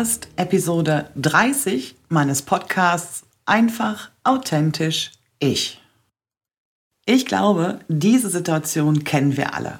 [0.00, 5.82] hörst Episode 30 meines Podcasts Einfach authentisch ich.
[7.04, 9.78] Ich glaube, diese Situation kennen wir alle.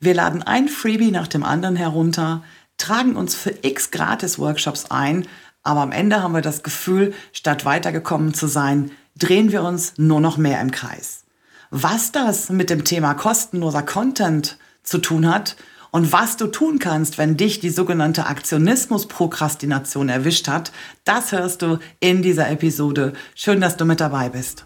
[0.00, 2.42] Wir laden ein Freebie nach dem anderen herunter,
[2.78, 5.28] tragen uns für x Gratis-Workshops ein,
[5.62, 10.22] aber am Ende haben wir das Gefühl, statt weitergekommen zu sein, drehen wir uns nur
[10.22, 11.24] noch mehr im Kreis.
[11.68, 15.56] Was das mit dem Thema kostenloser Content zu tun hat
[15.98, 20.70] und was du tun kannst, wenn dich die sogenannte Aktionismus-Prokrastination erwischt hat,
[21.04, 23.14] das hörst du in dieser Episode.
[23.34, 24.64] Schön, dass du mit dabei bist.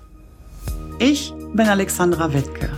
[0.98, 2.68] Ich bin Alexandra Wittke.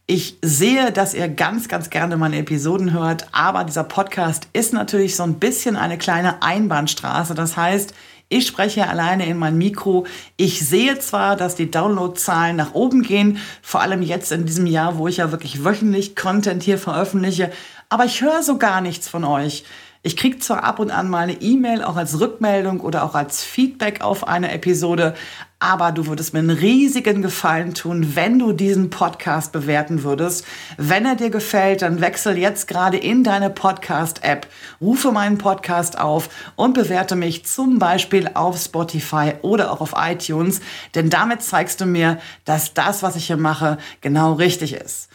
[0.09, 5.17] Ich sehe, dass ihr ganz, ganz gerne meine Episoden hört, aber dieser Podcast ist natürlich
[5.17, 7.35] so ein bisschen eine kleine Einbahnstraße.
[7.35, 7.93] Das heißt,
[8.29, 10.05] ich spreche alleine in mein Mikro.
[10.37, 14.97] Ich sehe zwar, dass die Downloadzahlen nach oben gehen, vor allem jetzt in diesem Jahr,
[14.97, 17.51] wo ich ja wirklich wöchentlich Content hier veröffentliche,
[17.89, 19.65] aber ich höre so gar nichts von euch.
[20.03, 23.43] Ich kriege zwar ab und an mal eine E-Mail, auch als Rückmeldung oder auch als
[23.43, 25.15] Feedback auf eine Episode,
[25.59, 30.45] aber du würdest mir einen riesigen Gefallen tun, wenn du diesen Podcast bewerten würdest.
[30.77, 34.45] Wenn er dir gefällt, dann wechsel jetzt gerade in deine Podcast-App,
[34.79, 40.61] rufe meinen Podcast auf und bewerte mich zum Beispiel auf Spotify oder auch auf iTunes,
[40.93, 45.06] denn damit zeigst du mir, dass das, was ich hier mache, genau richtig ist.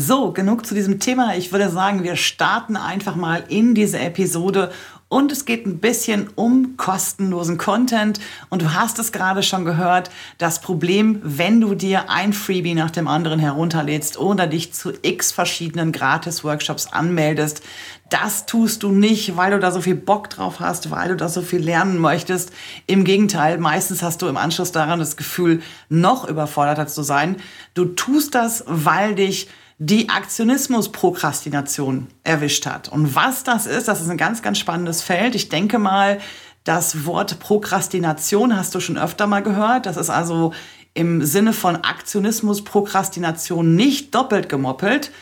[0.00, 1.34] So, genug zu diesem Thema.
[1.34, 4.70] Ich würde sagen, wir starten einfach mal in diese Episode
[5.08, 8.20] und es geht ein bisschen um kostenlosen Content.
[8.48, 12.92] Und du hast es gerade schon gehört, das Problem, wenn du dir ein Freebie nach
[12.92, 17.62] dem anderen herunterlädst oder dich zu x verschiedenen Gratis-Workshops anmeldest,
[18.08, 21.28] das tust du nicht, weil du da so viel Bock drauf hast, weil du da
[21.28, 22.52] so viel lernen möchtest.
[22.86, 27.38] Im Gegenteil, meistens hast du im Anschluss daran das Gefühl, noch überforderter zu sein.
[27.74, 29.48] Du tust das, weil dich
[29.78, 32.88] die Aktionismus-Prokrastination erwischt hat.
[32.88, 35.36] Und was das ist, das ist ein ganz, ganz spannendes Feld.
[35.36, 36.18] Ich denke mal,
[36.64, 39.86] das Wort Prokrastination hast du schon öfter mal gehört.
[39.86, 40.52] Das ist also
[40.94, 45.12] im Sinne von Aktionismus, Prokrastination nicht doppelt gemoppelt.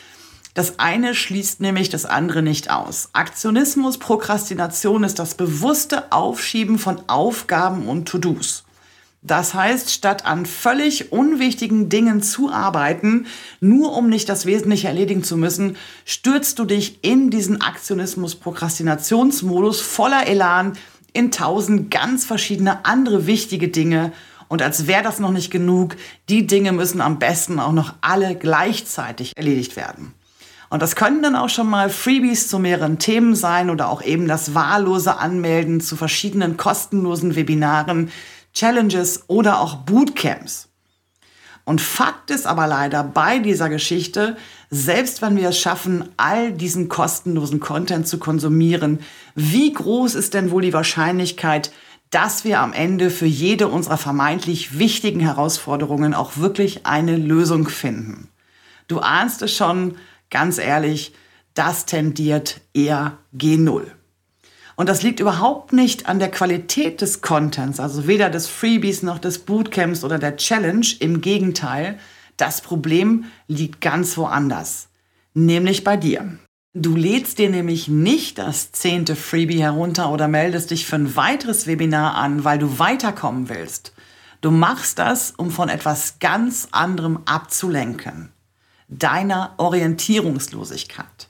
[0.54, 3.10] Das eine schließt nämlich das andere nicht aus.
[3.12, 8.65] Aktionismus, Prokrastination ist das bewusste Aufschieben von Aufgaben und To-Dos.
[9.26, 13.26] Das heißt, statt an völlig unwichtigen Dingen zu arbeiten,
[13.60, 20.28] nur um nicht das Wesentliche erledigen zu müssen, stürzt du dich in diesen Aktionismus-Prokrastinationsmodus voller
[20.28, 20.74] Elan
[21.12, 24.12] in tausend ganz verschiedene andere wichtige Dinge.
[24.46, 25.96] Und als wäre das noch nicht genug,
[26.28, 30.14] die Dinge müssen am besten auch noch alle gleichzeitig erledigt werden.
[30.68, 34.26] Und das können dann auch schon mal Freebies zu mehreren Themen sein oder auch eben
[34.26, 38.10] das wahllose Anmelden zu verschiedenen kostenlosen Webinaren,
[38.56, 40.70] Challenges oder auch Bootcamps.
[41.64, 44.38] Und Fakt ist aber leider bei dieser Geschichte,
[44.70, 49.00] selbst wenn wir es schaffen, all diesen kostenlosen Content zu konsumieren,
[49.34, 51.70] wie groß ist denn wohl die Wahrscheinlichkeit,
[52.10, 58.30] dass wir am Ende für jede unserer vermeintlich wichtigen Herausforderungen auch wirklich eine Lösung finden?
[58.88, 59.98] Du ahnst es schon,
[60.30, 61.12] ganz ehrlich,
[61.52, 63.95] das tendiert eher G0.
[64.76, 69.18] Und das liegt überhaupt nicht an der Qualität des Contents, also weder des Freebies noch
[69.18, 70.86] des Bootcamps oder der Challenge.
[71.00, 71.98] Im Gegenteil,
[72.36, 74.88] das Problem liegt ganz woanders,
[75.32, 76.38] nämlich bei dir.
[76.74, 81.66] Du lädst dir nämlich nicht das zehnte Freebie herunter oder meldest dich für ein weiteres
[81.66, 83.94] Webinar an, weil du weiterkommen willst.
[84.42, 88.30] Du machst das, um von etwas ganz anderem abzulenken.
[88.88, 91.25] Deiner Orientierungslosigkeit.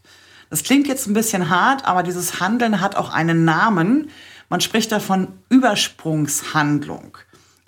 [0.50, 4.10] Das klingt jetzt ein bisschen hart, aber dieses Handeln hat auch einen Namen.
[4.48, 7.19] Man spricht davon Übersprungshandlung.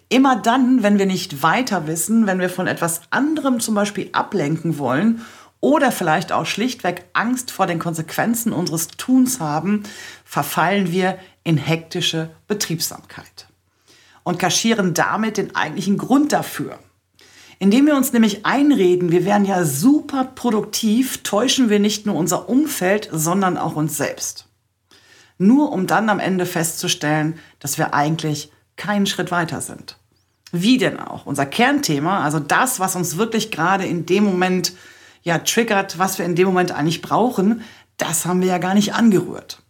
[0.08, 4.78] Immer dann, wenn wir nicht weiter wissen, wenn wir von etwas anderem zum Beispiel ablenken
[4.78, 5.22] wollen
[5.60, 9.82] oder vielleicht auch schlichtweg Angst vor den Konsequenzen unseres Tuns haben,
[10.24, 13.48] verfallen wir in hektische Betriebsamkeit
[14.22, 16.78] und kaschieren damit den eigentlichen Grund dafür.
[17.58, 22.49] Indem wir uns nämlich einreden, wir wären ja super produktiv, täuschen wir nicht nur unser
[22.49, 24.46] Umfeld, sondern auch uns selbst.
[25.38, 29.96] Nur um dann am Ende festzustellen, dass wir eigentlich keinen Schritt weiter sind.
[30.52, 31.26] Wie denn auch?
[31.26, 34.72] Unser Kernthema, also das, was uns wirklich gerade in dem Moment
[35.22, 37.62] ja triggert, was wir in dem Moment eigentlich brauchen,
[37.96, 39.62] das haben wir ja gar nicht angerührt.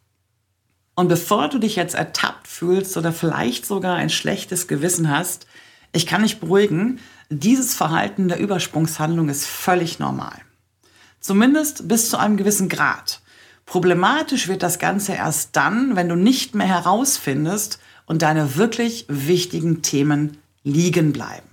[0.94, 5.46] Und bevor du dich jetzt ertappt fühlst oder vielleicht sogar ein schlechtes Gewissen hast,
[5.92, 10.38] ich kann dich beruhigen, dieses Verhalten der Übersprungshandlung ist völlig normal.
[11.20, 13.20] Zumindest bis zu einem gewissen Grad.
[13.66, 19.82] Problematisch wird das Ganze erst dann, wenn du nicht mehr herausfindest und deine wirklich wichtigen
[19.82, 21.48] Themen liegen bleiben.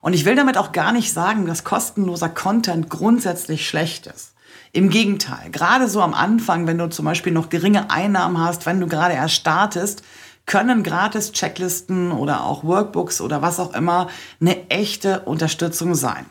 [0.00, 4.34] Und ich will damit auch gar nicht sagen, dass kostenloser Content grundsätzlich schlecht ist.
[4.72, 8.80] Im Gegenteil, gerade so am Anfang, wenn du zum Beispiel noch geringe Einnahmen hast, wenn
[8.80, 10.02] du gerade erst startest,
[10.46, 14.08] können gratis Checklisten oder auch Workbooks oder was auch immer
[14.40, 16.26] eine echte Unterstützung sein.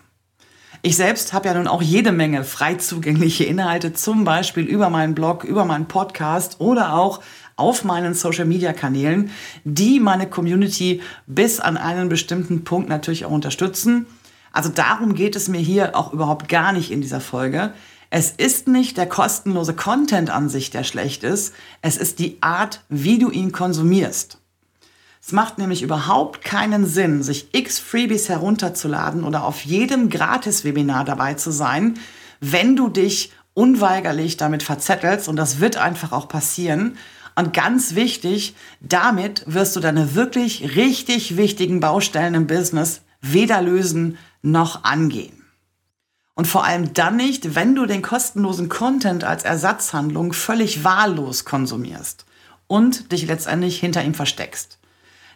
[0.86, 5.16] Ich selbst habe ja nun auch jede Menge frei zugängliche Inhalte, zum Beispiel über meinen
[5.16, 7.22] Blog, über meinen Podcast oder auch
[7.56, 9.32] auf meinen Social-Media-Kanälen,
[9.64, 14.08] die meine Community bis an einen bestimmten Punkt natürlich auch unterstützen.
[14.52, 17.74] Also darum geht es mir hier auch überhaupt gar nicht in dieser Folge.
[18.16, 21.52] Es ist nicht der kostenlose Content an sich, der schlecht ist.
[21.82, 24.38] Es ist die Art, wie du ihn konsumierst.
[25.20, 31.34] Es macht nämlich überhaupt keinen Sinn, sich x Freebies herunterzuladen oder auf jedem Gratis-Webinar dabei
[31.34, 31.96] zu sein,
[32.40, 37.00] wenn du dich unweigerlich damit verzettelst und das wird einfach auch passieren
[37.36, 44.20] und ganz wichtig, damit wirst du deine wirklich richtig wichtigen Baustellen im Business weder lösen
[44.44, 45.43] noch angehen.
[46.36, 52.26] Und vor allem dann nicht, wenn du den kostenlosen Content als Ersatzhandlung völlig wahllos konsumierst
[52.68, 54.80] und dich letztendlich hinter ihm versteckst.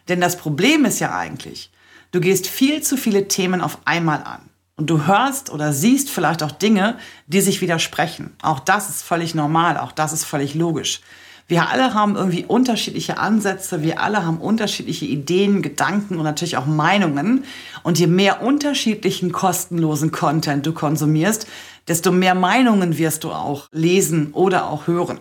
[0.08, 1.70] Denn das Problem ist ja eigentlich,
[2.10, 4.40] du gehst viel zu viele Themen auf einmal an.
[4.76, 8.36] Und du hörst oder siehst vielleicht auch Dinge, die sich widersprechen.
[8.40, 11.00] Auch das ist völlig normal, auch das ist völlig logisch.
[11.50, 16.66] Wir alle haben irgendwie unterschiedliche Ansätze, wir alle haben unterschiedliche Ideen, Gedanken und natürlich auch
[16.66, 17.44] Meinungen.
[17.82, 21.46] Und je mehr unterschiedlichen kostenlosen Content du konsumierst,
[21.88, 25.20] desto mehr Meinungen wirst du auch lesen oder auch hören.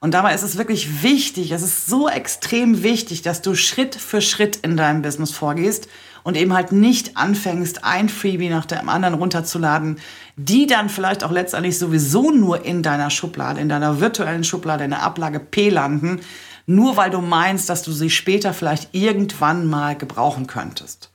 [0.00, 4.20] Und dabei ist es wirklich wichtig, es ist so extrem wichtig, dass du Schritt für
[4.20, 5.88] Schritt in deinem Business vorgehst
[6.26, 10.00] und eben halt nicht anfängst, ein Freebie nach dem anderen runterzuladen,
[10.34, 14.90] die dann vielleicht auch letztendlich sowieso nur in deiner Schublade, in deiner virtuellen Schublade, in
[14.90, 16.18] der Ablage P landen,
[16.66, 21.12] nur weil du meinst, dass du sie später vielleicht irgendwann mal gebrauchen könntest.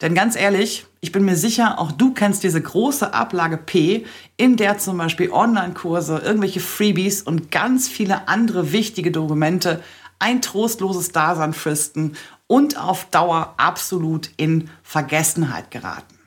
[0.00, 4.56] Denn ganz ehrlich, ich bin mir sicher, auch du kennst diese große Ablage P, in
[4.56, 9.82] der zum Beispiel Online-Kurse, irgendwelche Freebies und ganz viele andere wichtige Dokumente
[10.22, 12.12] ein trostloses Dasein fristen
[12.52, 16.18] und auf Dauer absolut in Vergessenheit geraten.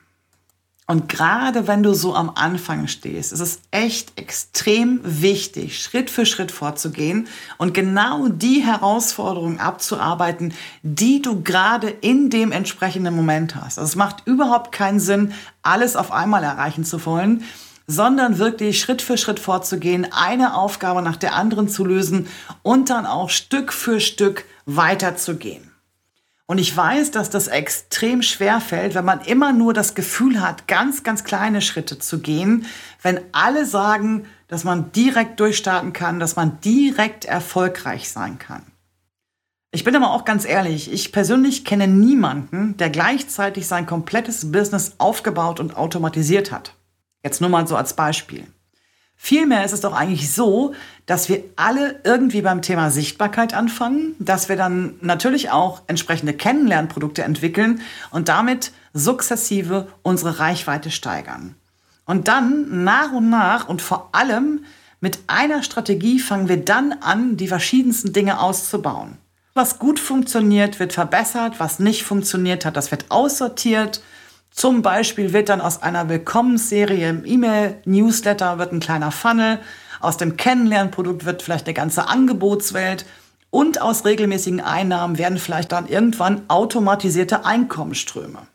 [0.88, 6.26] Und gerade wenn du so am Anfang stehst, ist es echt extrem wichtig, Schritt für
[6.26, 7.28] Schritt vorzugehen
[7.60, 13.78] und genau die Herausforderungen abzuarbeiten, die du gerade in dem entsprechenden Moment hast.
[13.78, 17.44] Also es macht überhaupt keinen Sinn, alles auf einmal erreichen zu wollen,
[17.86, 22.26] sondern wirklich Schritt für Schritt vorzugehen, eine Aufgabe nach der anderen zu lösen
[22.64, 25.75] und dann auch Stück für Stück weiterzugehen.
[26.48, 30.68] Und ich weiß, dass das extrem schwer fällt, wenn man immer nur das Gefühl hat,
[30.68, 32.68] ganz, ganz kleine Schritte zu gehen,
[33.02, 38.62] wenn alle sagen, dass man direkt durchstarten kann, dass man direkt erfolgreich sein kann.
[39.72, 44.96] Ich bin aber auch ganz ehrlich, ich persönlich kenne niemanden, der gleichzeitig sein komplettes Business
[45.00, 46.76] aufgebaut und automatisiert hat.
[47.24, 48.46] Jetzt nur mal so als Beispiel.
[49.26, 50.76] Vielmehr ist es doch eigentlich so,
[51.08, 57.24] dass wir alle irgendwie beim Thema Sichtbarkeit anfangen, dass wir dann natürlich auch entsprechende Kennenlernprodukte
[57.24, 61.56] entwickeln und damit sukzessive unsere Reichweite steigern.
[62.06, 64.64] Und dann nach und nach und vor allem
[65.02, 69.18] mit einer Strategie fangen wir dann an, die verschiedensten Dinge auszubauen.
[69.56, 74.04] Was gut funktioniert, wird verbessert, was nicht funktioniert hat, das wird aussortiert
[74.56, 79.60] zum Beispiel wird dann aus einer Willkommensserie im E-Mail-Newsletter wird ein kleiner Funnel,
[80.00, 83.06] aus dem Kennenlernprodukt wird vielleicht eine ganze Angebotswelt
[83.50, 88.48] und aus regelmäßigen Einnahmen werden vielleicht dann irgendwann automatisierte Einkommensströme.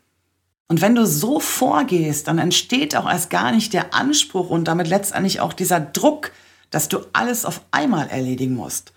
[0.67, 4.87] Und wenn du so vorgehst, dann entsteht auch erst gar nicht der Anspruch und damit
[4.87, 6.31] letztendlich auch dieser Druck,
[6.71, 8.91] dass du alles auf einmal erledigen musst.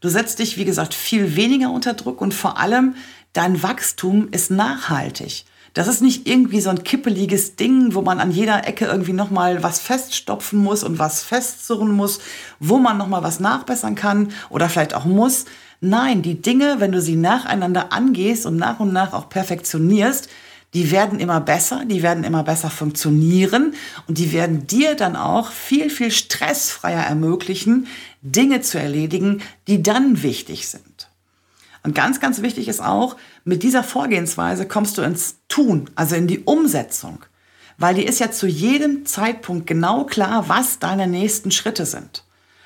[0.00, 2.96] Du setzt dich, wie gesagt, viel weniger unter Druck und vor allem
[3.32, 5.46] dein Wachstum ist nachhaltig.
[5.74, 9.62] Das ist nicht irgendwie so ein kippeliges Ding, wo man an jeder Ecke irgendwie nochmal
[9.62, 12.20] was feststopfen muss und was festzurren muss,
[12.58, 15.44] wo man nochmal was nachbessern kann oder vielleicht auch muss.
[15.80, 20.28] Nein, die Dinge, wenn du sie nacheinander angehst und nach und nach auch perfektionierst,
[20.74, 23.74] die werden immer besser, die werden immer besser funktionieren
[24.06, 27.88] und die werden dir dann auch viel, viel stressfreier ermöglichen,
[28.22, 30.89] Dinge zu erledigen, die dann wichtig sind.
[31.82, 36.26] Und ganz, ganz wichtig ist auch, mit dieser Vorgehensweise kommst du ins Tun, also in
[36.26, 37.24] die Umsetzung.
[37.78, 42.24] Weil die ist ja zu jedem Zeitpunkt genau klar, was deine nächsten Schritte sind.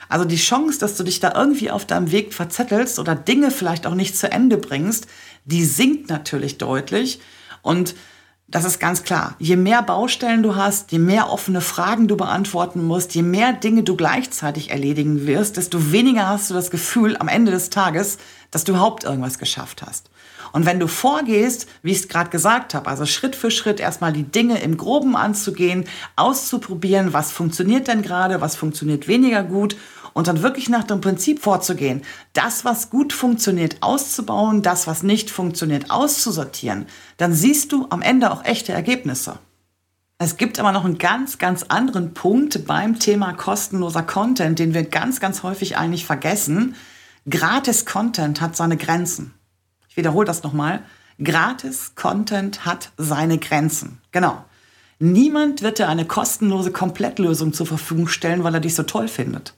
[0.09, 3.87] Also die Chance, dass du dich da irgendwie auf deinem Weg verzettelst oder Dinge vielleicht
[3.87, 5.07] auch nicht zu Ende bringst,
[5.45, 7.21] die sinkt natürlich deutlich.
[7.63, 7.95] Und
[8.47, 9.37] das ist ganz klar.
[9.39, 13.83] Je mehr Baustellen du hast, je mehr offene Fragen du beantworten musst, je mehr Dinge
[13.83, 18.19] du gleichzeitig erledigen wirst, desto weniger hast du das Gefühl am Ende des Tages,
[18.51, 20.11] dass du überhaupt irgendwas geschafft hast.
[20.53, 24.13] Und wenn du vorgehst, wie ich es gerade gesagt habe, also Schritt für Schritt erstmal
[24.13, 25.85] die Dinge im Groben anzugehen,
[26.15, 29.75] auszuprobieren, was funktioniert denn gerade, was funktioniert weniger gut
[30.15, 32.03] und dann wirklich nach dem Prinzip vorzugehen,
[32.33, 36.87] das, was gut funktioniert, auszubauen, das, was nicht funktioniert, auszusortieren,
[37.19, 39.39] dann siehst du am Ende auch echte Ergebnisse.
[40.17, 44.85] Es gibt aber noch einen ganz, ganz anderen Punkt beim Thema kostenloser Content, den wir
[44.85, 46.77] ganz, ganz häufig eigentlich vergessen.
[47.29, 49.35] Gratis Content hat seine Grenzen.
[49.89, 50.83] Ich wiederhole das nochmal.
[51.23, 54.01] Gratis Content hat seine Grenzen.
[54.13, 54.45] Genau.
[55.01, 59.55] Niemand wird dir eine kostenlose Komplettlösung zur Verfügung stellen, weil er dich so toll findet.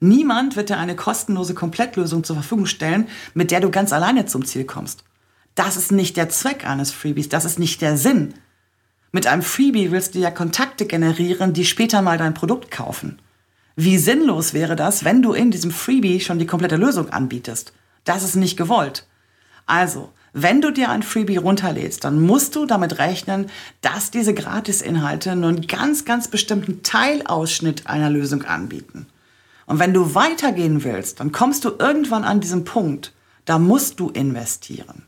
[0.00, 4.44] Niemand wird dir eine kostenlose Komplettlösung zur Verfügung stellen, mit der du ganz alleine zum
[4.44, 5.04] Ziel kommst.
[5.54, 8.34] Das ist nicht der Zweck eines Freebies, das ist nicht der Sinn.
[9.10, 13.18] Mit einem Freebie willst du ja Kontakte generieren, die später mal dein Produkt kaufen.
[13.74, 17.72] Wie sinnlos wäre das, wenn du in diesem Freebie schon die komplette Lösung anbietest?
[18.04, 19.06] Das ist nicht gewollt.
[19.64, 23.46] Also, wenn du dir ein Freebie runterlädst, dann musst du damit rechnen,
[23.80, 29.06] dass diese Gratisinhalte nur einen ganz, ganz bestimmten Teilausschnitt einer Lösung anbieten.
[29.66, 33.12] Und wenn du weitergehen willst, dann kommst du irgendwann an diesen Punkt,
[33.44, 35.02] da musst du investieren.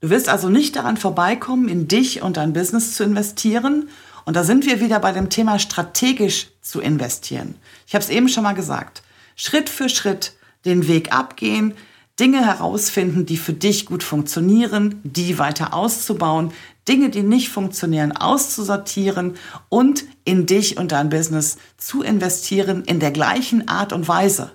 [0.00, 3.88] Du wirst also nicht daran vorbeikommen, in dich und dein Business zu investieren.
[4.24, 7.54] Und da sind wir wieder bei dem Thema strategisch zu investieren.
[7.86, 9.02] Ich habe es eben schon mal gesagt.
[9.36, 11.74] Schritt für Schritt den Weg abgehen,
[12.20, 16.52] Dinge herausfinden, die für dich gut funktionieren, die weiter auszubauen,
[16.88, 19.36] Dinge, die nicht funktionieren, auszusortieren
[19.68, 24.52] und in dich und dein Business zu investieren in der gleichen Art und Weise.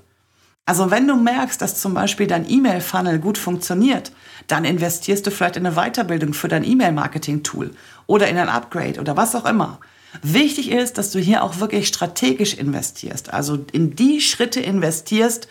[0.65, 4.12] Also wenn du merkst, dass zum Beispiel dein E-Mail-Funnel gut funktioniert,
[4.48, 7.72] dann investierst du vielleicht in eine Weiterbildung für dein E-Mail-Marketing-Tool
[8.05, 9.79] oder in ein Upgrade oder was auch immer.
[10.22, 15.48] Wichtig ist, dass du hier auch wirklich strategisch investierst, also in die Schritte investierst,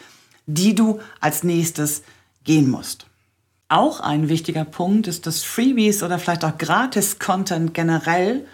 [0.46, 2.02] die du als nächstes
[2.44, 3.05] gehen musst.
[3.68, 8.46] Auch ein wichtiger Punkt ist, dass Freebies oder vielleicht auch Gratis-Content generell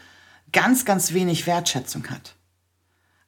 [0.53, 2.35] ganz, ganz wenig Wertschätzung hat.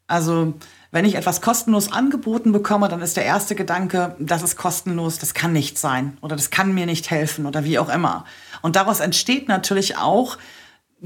[0.06, 0.54] Also,
[0.90, 5.34] wenn ich etwas kostenlos angeboten bekomme, dann ist der erste Gedanke, das ist kostenlos, das
[5.34, 8.24] kann nicht sein oder das kann mir nicht helfen oder wie auch immer.
[8.62, 10.38] Und daraus entsteht natürlich auch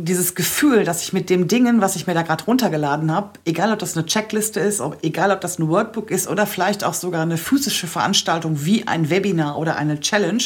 [0.01, 3.73] dieses Gefühl, dass ich mit dem Dingen, was ich mir da gerade runtergeladen habe, egal
[3.73, 6.95] ob das eine Checkliste ist, ob, egal ob das ein Workbook ist oder vielleicht auch
[6.95, 10.43] sogar eine physische Veranstaltung wie ein Webinar oder eine Challenge,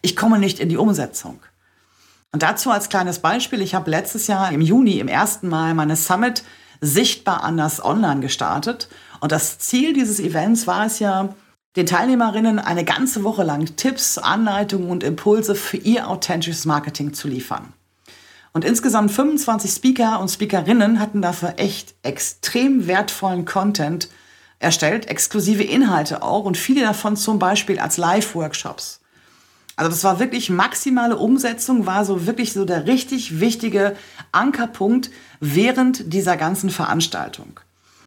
[0.00, 1.38] ich komme nicht in die Umsetzung.
[2.32, 5.96] Und dazu als kleines Beispiel, ich habe letztes Jahr im Juni im ersten Mal meine
[5.96, 6.42] Summit
[6.80, 8.88] sichtbar anders online gestartet.
[9.20, 11.34] Und das Ziel dieses Events war es ja,
[11.76, 17.28] den Teilnehmerinnen eine ganze Woche lang Tipps, Anleitungen und Impulse für ihr authentisches Marketing zu
[17.28, 17.72] liefern.
[18.54, 24.08] Und insgesamt 25 Speaker und Speakerinnen hatten dafür echt extrem wertvollen Content
[24.60, 29.00] erstellt, exklusive Inhalte auch und viele davon zum Beispiel als Live-Workshops.
[29.74, 33.96] Also das war wirklich maximale Umsetzung, war so wirklich so der richtig wichtige
[34.30, 37.58] Ankerpunkt während dieser ganzen Veranstaltung.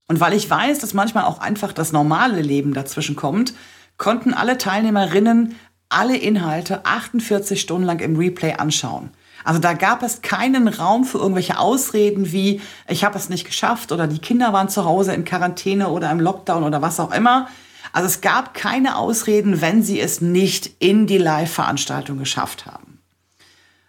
[0.08, 3.54] Und weil ich weiß, dass manchmal auch einfach das normale Leben dazwischen kommt,
[3.98, 5.56] konnten alle Teilnehmerinnen
[5.90, 9.12] alle Inhalte 48 Stunden lang im Replay anschauen.
[9.48, 13.94] Also da gab es keinen Raum für irgendwelche Ausreden wie, ich habe es nicht geschafft
[13.94, 17.48] oder die Kinder waren zu Hause in Quarantäne oder im Lockdown oder was auch immer.
[17.94, 23.00] Also es gab keine Ausreden, wenn sie es nicht in die Live-Veranstaltung geschafft haben.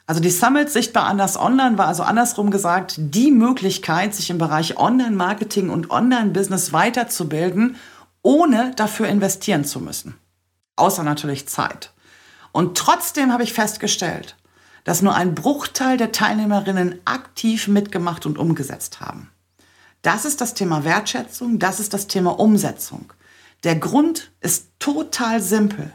[0.06, 4.76] Also die Summit Sichtbar Anders Online war also andersrum gesagt die Möglichkeit, sich im Bereich
[4.76, 7.74] Online-Marketing und Online-Business weiterzubilden,
[8.22, 10.14] ohne dafür investieren zu müssen.
[10.76, 11.90] Außer natürlich Zeit.
[12.52, 14.36] Und trotzdem habe ich festgestellt,
[14.88, 19.30] dass nur ein Bruchteil der Teilnehmerinnen aktiv mitgemacht und umgesetzt haben.
[20.00, 23.12] Das ist das Thema Wertschätzung, das ist das Thema Umsetzung.
[23.64, 25.92] Der Grund ist total simpel.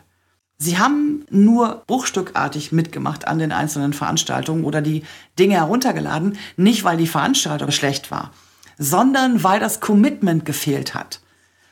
[0.59, 5.01] Sie haben nur bruchstückartig mitgemacht an den einzelnen Veranstaltungen oder die
[5.39, 8.29] Dinge heruntergeladen, nicht weil die Veranstaltung schlecht war,
[8.77, 11.19] sondern weil das Commitment gefehlt hat.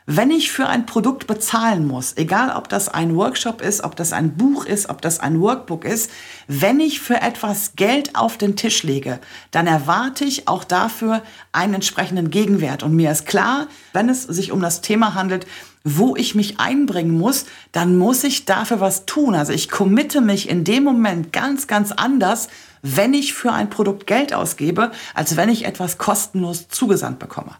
[0.07, 4.13] Wenn ich für ein Produkt bezahlen muss, egal ob das ein Workshop ist, ob das
[4.13, 6.09] ein Buch ist, ob das ein Workbook ist,
[6.47, 9.19] wenn ich für etwas Geld auf den Tisch lege,
[9.51, 12.81] dann erwarte ich auch dafür einen entsprechenden Gegenwert.
[12.81, 15.45] Und mir ist klar, wenn es sich um das Thema handelt,
[15.83, 19.35] wo ich mich einbringen muss, dann muss ich dafür was tun.
[19.35, 22.49] Also ich committe mich in dem Moment ganz, ganz anders,
[22.81, 27.51] wenn ich für ein Produkt Geld ausgebe, als wenn ich etwas kostenlos zugesandt bekomme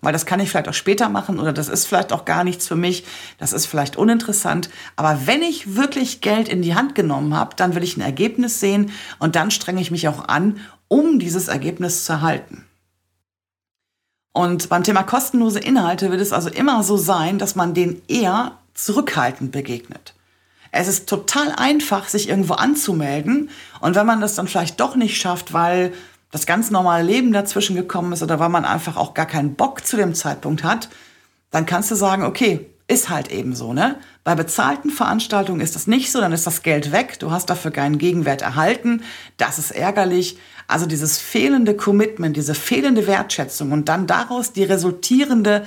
[0.00, 2.66] weil das kann ich vielleicht auch später machen oder das ist vielleicht auch gar nichts
[2.66, 3.04] für mich,
[3.38, 4.70] das ist vielleicht uninteressant.
[4.96, 8.60] Aber wenn ich wirklich Geld in die Hand genommen habe, dann will ich ein Ergebnis
[8.60, 12.66] sehen und dann strenge ich mich auch an, um dieses Ergebnis zu erhalten.
[14.32, 18.58] Und beim Thema kostenlose Inhalte wird es also immer so sein, dass man denen eher
[18.74, 20.14] zurückhaltend begegnet.
[20.72, 23.50] Es ist total einfach, sich irgendwo anzumelden.
[23.80, 25.92] Und wenn man das dann vielleicht doch nicht schafft, weil
[26.30, 29.84] das ganz normale Leben dazwischen gekommen ist oder weil man einfach auch gar keinen Bock
[29.84, 30.88] zu dem Zeitpunkt hat,
[31.50, 34.00] dann kannst du sagen, okay, ist halt eben so, ne?
[34.24, 37.70] Bei bezahlten Veranstaltungen ist das nicht so, dann ist das Geld weg, du hast dafür
[37.70, 39.02] keinen Gegenwert erhalten,
[39.36, 40.38] das ist ärgerlich.
[40.66, 45.64] Also dieses fehlende Commitment, diese fehlende Wertschätzung und dann daraus die resultierende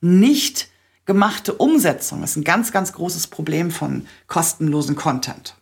[0.00, 0.68] nicht
[1.04, 5.54] gemachte Umsetzung ist ein ganz, ganz großes Problem von kostenlosen Content.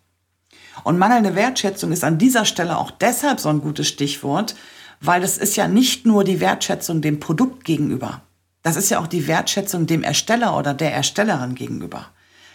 [0.85, 4.55] Und mangelnde Wertschätzung ist an dieser Stelle auch deshalb so ein gutes Stichwort,
[5.01, 8.23] weil das ist ja nicht nur die Wertschätzung dem Produkt gegenüber.
[8.63, 12.07] Das ist ja auch die Wertschätzung dem Ersteller oder der Erstellerin gegenüber.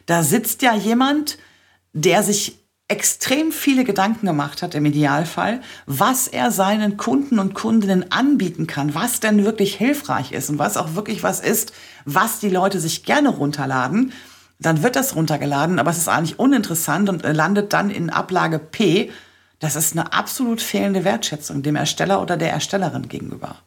[0.05, 1.37] Da sitzt ja jemand,
[1.93, 8.11] der sich extrem viele Gedanken gemacht hat im Idealfall, was er seinen Kunden und Kundinnen
[8.11, 11.73] anbieten kann, was denn wirklich hilfreich ist und was auch wirklich was ist,
[12.05, 14.13] was die Leute sich gerne runterladen
[14.59, 19.11] dann wird das runtergeladen, aber es ist eigentlich uninteressant und landet dann in Ablage P.
[19.59, 23.57] Das ist eine absolut fehlende Wertschätzung dem Ersteller oder der Erstellerin gegenüber.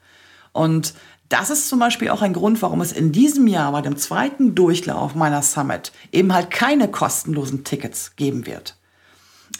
[0.53, 0.95] Und
[1.29, 4.55] das ist zum Beispiel auch ein Grund, warum es in diesem Jahr bei dem zweiten
[4.55, 8.77] Durchlauf meiner Summit eben halt keine kostenlosen Tickets geben wird.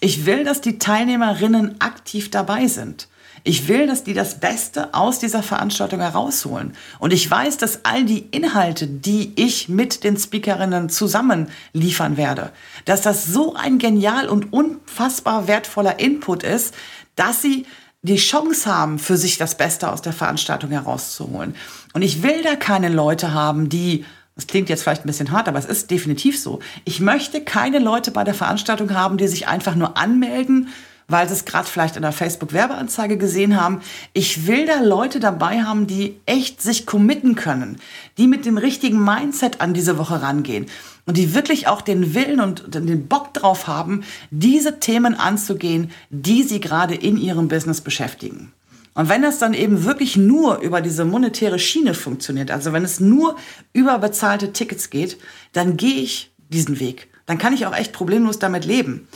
[0.01, 3.09] Ich will, dass die Teilnehmerinnen aktiv dabei sind.
[3.45, 6.73] Ich will, dass die das Beste aus dieser Veranstaltung herausholen.
[6.99, 12.51] Und ich weiß, dass all die Inhalte, die ich mit den Speakerinnen zusammen liefern werde,
[12.85, 16.75] dass das so ein genial und unfassbar wertvoller Input ist,
[17.17, 17.67] dass sie
[18.03, 21.55] die Chance haben, für sich das Beste aus der Veranstaltung herauszuholen.
[21.93, 24.05] Und ich will da keine Leute haben, die
[24.39, 26.61] das klingt jetzt vielleicht ein bisschen hart, aber es ist definitiv so.
[26.85, 30.69] Ich möchte keine Leute bei der Veranstaltung haben, die sich einfach nur anmelden,
[31.09, 33.81] weil sie es gerade vielleicht in der Facebook-Werbeanzeige gesehen haben.
[34.13, 37.79] Ich will da Leute dabei haben, die echt sich committen können,
[38.19, 40.67] die mit dem richtigen Mindset an diese Woche rangehen
[41.07, 46.43] und die wirklich auch den Willen und den Bock drauf haben, diese Themen anzugehen, die
[46.43, 48.53] sie gerade in ihrem Business beschäftigen.
[48.93, 53.01] Und wenn das dann eben wirklich nur über diese monetäre Schiene funktioniert, also wenn es
[53.01, 53.37] nur
[53.73, 55.19] über bezahlte Tickets geht,
[55.53, 57.09] dann gehe ich diesen Weg.
[57.25, 59.07] Dann kann ich auch echt problemlos damit leben.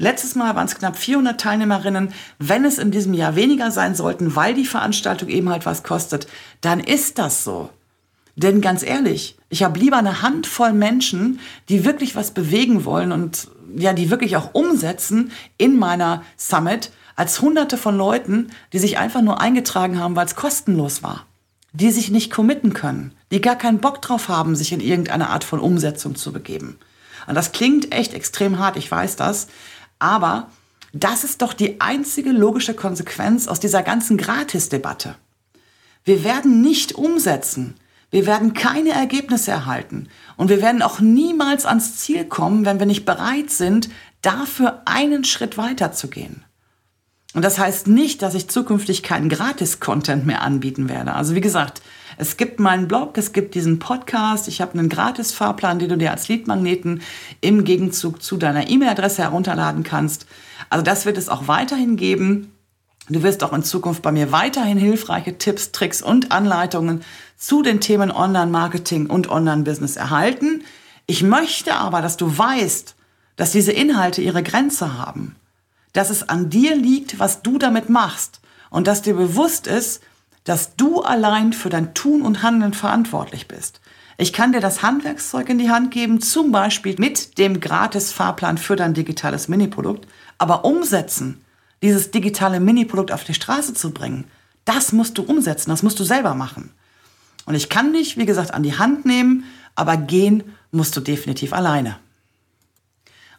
[0.00, 2.14] Letztes Mal waren es knapp 400 Teilnehmerinnen.
[2.38, 6.28] Wenn es in diesem Jahr weniger sein sollten, weil die Veranstaltung eben halt was kostet,
[6.60, 7.70] dann ist das so.
[8.36, 13.48] Denn ganz ehrlich, ich habe lieber eine Handvoll Menschen, die wirklich was bewegen wollen und
[13.76, 19.22] ja, die wirklich auch umsetzen in meiner Summit, als hunderte von Leuten, die sich einfach
[19.22, 21.26] nur eingetragen haben, weil es kostenlos war.
[21.72, 25.42] Die sich nicht committen können, die gar keinen Bock drauf haben, sich in irgendeine Art
[25.42, 26.78] von Umsetzung zu begeben.
[27.26, 29.48] Und das klingt echt extrem hart, ich weiß das.
[29.98, 30.50] Aber
[30.92, 35.16] das ist doch die einzige logische Konsequenz aus dieser ganzen Gratis-Debatte.
[36.04, 37.74] Wir werden nicht umsetzen.
[38.10, 40.08] Wir werden keine Ergebnisse erhalten.
[40.36, 43.90] Und wir werden auch niemals ans Ziel kommen, wenn wir nicht bereit sind,
[44.22, 46.44] dafür einen Schritt weiter zu gehen.
[47.34, 51.14] Und das heißt nicht, dass ich zukünftig keinen Gratis-Content mehr anbieten werde.
[51.14, 51.82] Also wie gesagt,
[52.20, 56.10] es gibt meinen Blog, es gibt diesen Podcast, ich habe einen Gratis-Fahrplan, den du dir
[56.10, 57.00] als Leadmagneten
[57.40, 60.26] im Gegenzug zu deiner E-Mail-Adresse herunterladen kannst.
[60.68, 62.52] Also das wird es auch weiterhin geben.
[63.08, 67.02] Du wirst auch in Zukunft bei mir weiterhin hilfreiche Tipps, Tricks und Anleitungen
[67.36, 70.64] zu den Themen Online-Marketing und Online-Business erhalten.
[71.06, 72.96] Ich möchte aber, dass du weißt,
[73.36, 75.36] dass diese Inhalte ihre Grenze haben,
[75.92, 80.02] dass es an dir liegt, was du damit machst und dass dir bewusst ist,
[80.48, 83.80] dass du allein für dein Tun und Handeln verantwortlich bist.
[84.16, 88.74] Ich kann dir das Handwerkszeug in die Hand geben, zum Beispiel mit dem Gratis-Fahrplan für
[88.74, 90.08] dein digitales Mini-Produkt.
[90.38, 91.44] Aber umsetzen,
[91.82, 94.24] dieses digitale Mini-Produkt auf die Straße zu bringen,
[94.64, 96.72] das musst du umsetzen, das musst du selber machen.
[97.44, 101.52] Und ich kann dich, wie gesagt, an die Hand nehmen, aber gehen musst du definitiv
[101.52, 101.96] alleine.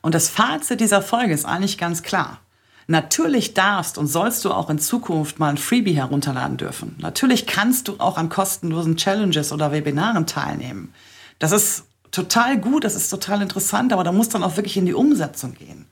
[0.02, 2.40] Und das Fazit dieser Folge ist eigentlich ganz klar.
[2.90, 6.96] Natürlich darfst und sollst du auch in Zukunft mal ein Freebie herunterladen dürfen.
[6.98, 10.92] Natürlich kannst du auch an kostenlosen Challenges oder Webinaren teilnehmen.
[11.38, 14.88] Das ist total gut, das ist total interessant, aber da muss dann auch wirklich in
[14.88, 15.86] die Umsetzung gehen.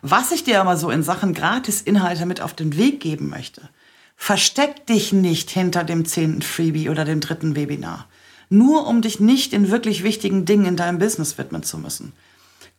[0.00, 3.68] Was ich dir aber so in Sachen Gratis-Inhalte mit auf den Weg geben möchte,
[4.16, 8.06] versteck dich nicht hinter dem zehnten Freebie oder dem dritten Webinar.
[8.48, 12.12] Nur um dich nicht in wirklich wichtigen Dingen in deinem Business widmen zu müssen.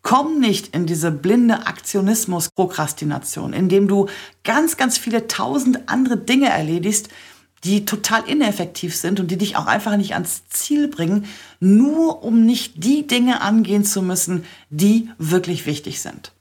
[0.06, 4.06] Komm nicht in diese blinde Aktionismus-Prokrastination, indem du
[4.44, 7.10] ganz, ganz viele tausend andere Dinge erledigst,
[7.63, 11.26] die total ineffektiv sind und die dich auch einfach nicht ans Ziel bringen,
[11.60, 16.34] nur um nicht die Dinge angehen zu müssen, die wirklich wichtig sind.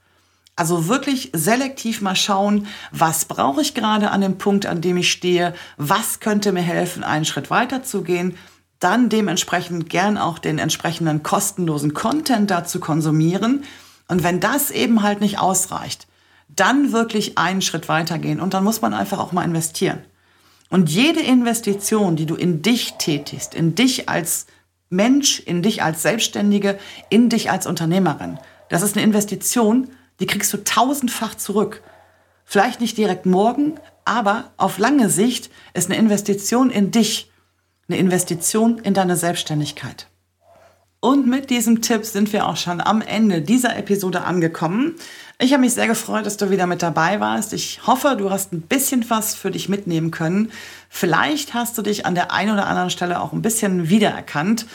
[0.55, 5.11] Also wirklich selektiv mal schauen, was brauche ich gerade an dem Punkt, an dem ich
[5.11, 8.37] stehe, was könnte mir helfen, einen Schritt weiter zu gehen,
[8.85, 13.63] dann dementsprechend gern auch den entsprechenden kostenlosen Content dazu konsumieren.
[14.07, 16.05] Und wenn das eben halt nicht ausreicht,
[16.49, 20.03] dann wirklich einen Schritt weitergehen und dann muss man einfach auch mal investieren.
[20.69, 24.45] Und jede Investition, die du in dich tätigst, in dich als
[24.91, 26.77] Mensch, in dich als Selbstständige,
[27.09, 28.37] in dich als Unternehmerin,
[28.69, 31.81] das ist eine Investition, die kriegst du tausendfach zurück.
[32.45, 37.31] Vielleicht nicht direkt morgen, aber auf lange Sicht ist eine Investition in dich,
[37.87, 40.07] eine Investition in deine Selbstständigkeit.
[40.99, 44.95] Und mit diesem Tipp sind wir auch schon am Ende dieser Episode angekommen.
[45.37, 47.53] Ich habe mich sehr gefreut, dass du wieder mit dabei warst.
[47.53, 50.51] Ich hoffe, du hast ein bisschen was für dich mitnehmen können.
[50.89, 54.65] Vielleicht hast du dich an der einen oder anderen Stelle auch ein bisschen wiedererkannt.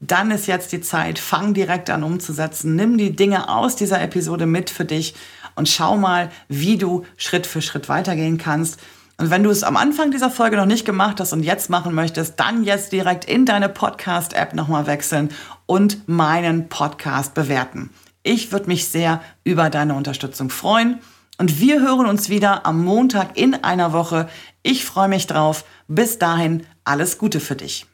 [0.00, 2.74] Dann ist jetzt die Zeit, fang direkt an umzusetzen.
[2.74, 5.14] Nimm die Dinge aus dieser Episode mit für dich
[5.54, 8.80] und schau mal, wie du Schritt für Schritt weitergehen kannst.
[9.18, 11.94] Und wenn du es am Anfang dieser Folge noch nicht gemacht hast und jetzt machen
[11.94, 15.30] möchtest, dann jetzt direkt in deine Podcast-App nochmal wechseln
[15.64, 17.90] und meinen Podcast bewerten.
[18.22, 20.98] Ich würde mich sehr über deine Unterstützung freuen.
[21.38, 24.28] Und wir hören uns wieder am Montag in einer Woche.
[24.62, 25.64] Ich freue mich drauf.
[25.88, 27.86] Bis dahin, alles Gute für dich.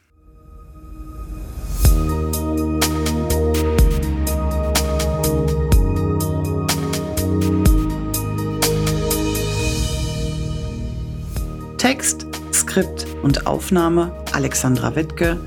[11.93, 15.37] Text, Skript und Aufnahme Alexandra Wittke,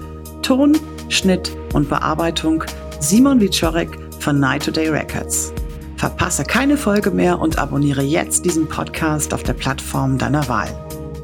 [0.42, 0.78] Ton,
[1.09, 2.62] Schnitt und Bearbeitung
[3.00, 5.52] Simon Wiczorek von Night Today Records.
[5.96, 10.68] Verpasse keine Folge mehr und abonniere jetzt diesen Podcast auf der Plattform deiner Wahl.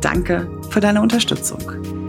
[0.01, 2.02] Danke für deine Unterstützung.